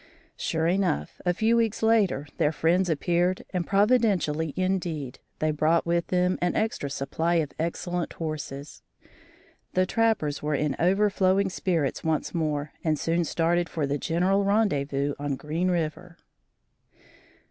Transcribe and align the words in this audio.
Sure 0.35 0.65
enough, 0.65 1.21
a 1.27 1.31
few 1.35 1.55
weeks 1.55 1.83
later, 1.83 2.25
their 2.39 2.51
friends 2.51 2.89
appeared 2.89 3.45
and 3.51 3.67
providentially 3.67 4.51
indeed 4.57 5.19
they 5.37 5.51
brought 5.51 5.85
with 5.85 6.07
them 6.07 6.39
an 6.41 6.55
extra 6.55 6.89
supply 6.89 7.35
of 7.35 7.53
excellent 7.59 8.13
horses. 8.13 8.81
The 9.73 9.85
trappers 9.85 10.41
were 10.41 10.55
in 10.55 10.75
overflowing 10.79 11.51
spirits 11.51 12.03
once 12.03 12.33
more 12.33 12.71
and 12.83 12.97
soon 12.97 13.23
started 13.25 13.69
for 13.69 13.85
the 13.85 13.99
general 13.99 14.43
rendezvous 14.43 15.13
on 15.19 15.35
Green 15.35 15.69
River. 15.69 16.17